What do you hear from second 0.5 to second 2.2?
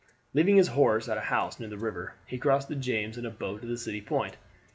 his horse at a house near the river,